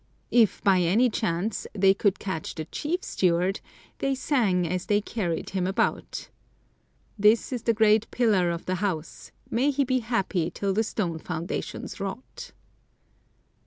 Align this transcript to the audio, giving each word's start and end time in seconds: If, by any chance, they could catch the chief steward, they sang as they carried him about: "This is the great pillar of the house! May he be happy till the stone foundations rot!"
If, 0.31 0.63
by 0.63 0.79
any 0.79 1.11
chance, 1.11 1.67
they 1.75 1.93
could 1.93 2.17
catch 2.17 2.55
the 2.55 2.65
chief 2.65 3.03
steward, 3.03 3.59
they 3.99 4.15
sang 4.15 4.67
as 4.67 4.87
they 4.87 4.99
carried 4.99 5.51
him 5.51 5.67
about: 5.67 6.29
"This 7.19 7.53
is 7.53 7.61
the 7.61 7.73
great 7.75 8.09
pillar 8.09 8.49
of 8.49 8.65
the 8.65 8.77
house! 8.81 9.31
May 9.51 9.69
he 9.69 9.83
be 9.83 9.99
happy 9.99 10.49
till 10.49 10.73
the 10.73 10.81
stone 10.83 11.19
foundations 11.19 11.99
rot!" 11.99 12.51